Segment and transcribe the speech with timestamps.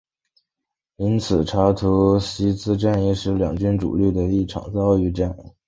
[0.95, 5.37] 因此查图西茨战役是两军主力的一场遭遇战。